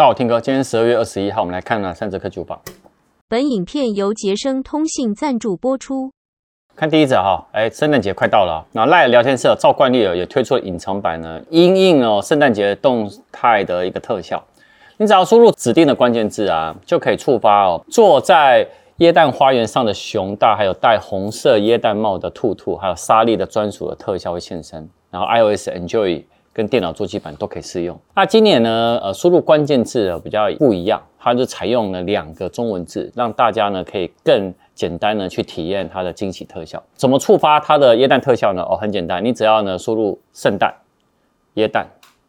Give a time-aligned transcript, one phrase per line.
[0.00, 2.58] 大家好，Tim 哥，今天十二月二十一号，我们来看呢三则科技榜。
[3.28, 6.10] 本影片由杰生通信赞助播出。
[6.74, 14.42] 看第一则哈，哎，圣诞节快到了，那 LINE 聊天室照惯例也推出了隐藏版呢，因应哦圣诞节动态的一个特效。
[14.96, 18.66] 你只要输入指定的关键字啊，就可以触发哦，坐在
[19.00, 24.88] 椰蛋花园上的熊大，还有戴红色椰蛋帽的兔兔，还有莎莉的专属的特效会现身。
[25.10, 26.24] 然后 iOS Enjoy。
[26.60, 27.98] 跟电脑桌机版都可以适用。
[28.14, 36.82] 那今年呢，呃，输入关键字比较不一样，它就采用了两个中文字，让大家呢可以更简单的去体验它的惊喜特效。
[36.92, 38.60] 怎么触发它的耶诞特效呢？
[38.62, 40.70] 哦，很简单，你只要呢输入圣诞、
[41.54, 41.86] 耶诞，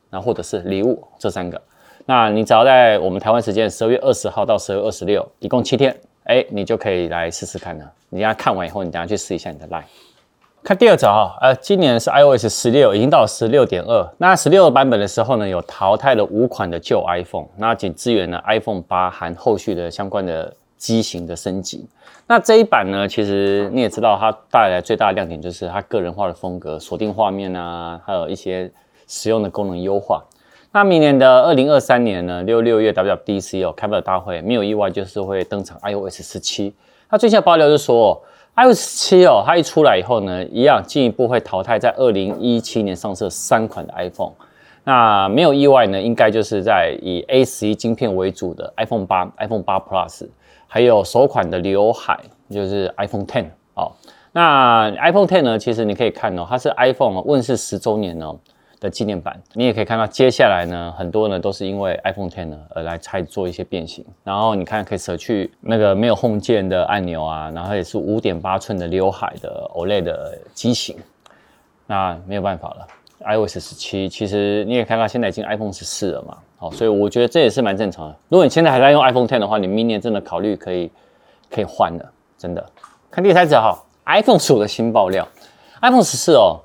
[0.10, 1.62] 然后或者是礼物这三个，
[2.06, 7.92] 那你只要在我们台湾时间十二月二十号到十二月二十六，一共七天，哎，你就可以来试试看了。
[8.08, 9.84] 你等下看完以后，你等下去试一下你的 LINE。
[10.64, 14.08] 看第二则哈，呃，今年是 iOS 十六，已经到十六点二。
[14.20, 21.88] 那十六版本的时候呢，有淘汰了五款的旧 iPhone，那仅支援了 iPhone 八含后续的相关的机型的升级。
[22.28, 28.72] 那这一版呢，其实你也知道，它带来最大的亮点就是它个人化的风格，锁定画面啊，还有一些
[29.08, 30.24] 实用的功能优化。
[30.72, 36.72] 那明年的二零二三年呢，六六月 WWDC 哦，开发者大会没有意外就是会登场 iOS 十七。
[37.10, 38.22] 那最新的爆料就是说。
[38.56, 44.34] iOS 七哦，它一出来以后呢，一样进一步会淘汰在二零一七年上市三款的 iPhone。
[44.84, 50.28] 那没有意外呢，应该就是在以 A 十一晶片为主的 iPhone 八、iPhone 八 Plus，
[50.68, 53.92] 还有首款的刘海，就是 iPhone Ten 哦。
[54.34, 58.38] 那 iPhone Ten 呢，其实你可以看哦，它是 iPhone 问世十周年哦。
[58.82, 64.04] 的纪念版，你也可以看到，接下来呢，很多呢都是因为 iPhone X 呢而来才做一些变形。
[64.24, 70.98] 然后你看，可以舍去那个没有 Home 键的按钮啊，然后也是五点八寸的刘海的 OLED 的机型。
[71.86, 72.88] 那没有办法了
[73.20, 78.16] ，iOS 十七其实你也看到，现在已经 iPhone 十四了嘛，好，所以我觉得这也是蛮正常的。
[78.30, 80.90] 如果你现在还在用 iPhone X 的话，你明年真的考虑可以
[81.52, 82.66] 可以换了，真的。
[83.12, 85.28] 看第三则哈，iPhone 十五的新爆料
[85.82, 86.62] ，iPhone 十四哦。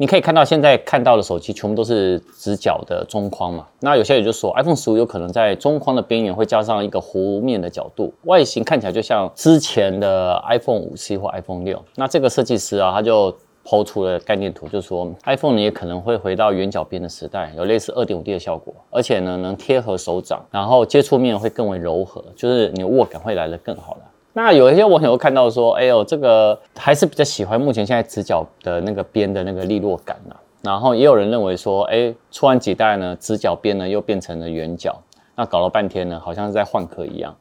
[0.00, 3.66] 你可以看到，现在看到的手机全部都是直角的中框嘛？
[3.80, 11.84] 那有些人就说，iPhone 十五有可能在中框的边缘会加上一个弧面的角度，外形看起来就像之前的 iPhone 五 C 或 iPhone 六。
[11.96, 24.00] 那这个设计师啊，他就抛出了概念图，就说 iPhone 也可能会回到圆角边的时代，有类似二点五 D 的效果，而且呢能贴合手掌，然后接触面会更为柔和，就是你握感会来得更好了。
[24.32, 30.38] 那有一些网友看到说，哎呦，这个还是比较喜欢目前现在直角的那个边的那个利落感啊。
[30.62, 34.94] 然后也有人认为说，哎，出完几代呢，直角边呢又变成了圆角，
[35.34, 37.34] 那搞了半天呢，好像是在换壳一样。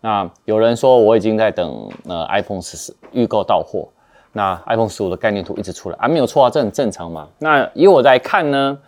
[0.00, 3.88] 那有人说我已经在等呃 iPhone 十四预购到货，
[4.32, 7.28] 那 iPhone 十五的概念图一直出来啊，没有错啊，这很正常嘛。
[7.40, 8.78] 那以我在看呢，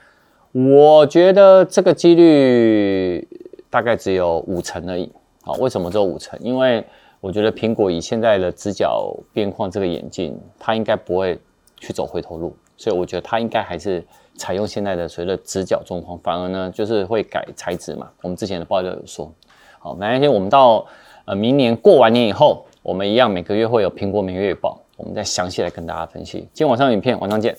[0.52, 3.28] 我觉得这个几率
[3.68, 5.12] 大概只有五成而已。
[5.42, 6.38] 好，为什么只有五成？
[6.40, 6.82] 因为
[7.22, 11.38] 我觉得苹果以现在的直角边框这个眼镜，它应该不会
[11.78, 18.10] 去走回头路，所以我觉得它应该还是采用现在的所谓的直角中框，反而呢就是会改材质嘛。
[18.22, 19.32] 我们之前的报道有说，
[19.78, 20.84] 好，那一天我们到
[21.24, 26.40] 呃明年过完年以后，我们一样每个月会有苹果每月报，我们再详细来跟大家分析。
[26.52, 27.56] 今天晚上影片，晚上见。